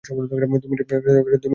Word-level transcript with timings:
দুই 0.03 0.39
মিনিট 0.51 0.73
দিলাম। 0.83 1.49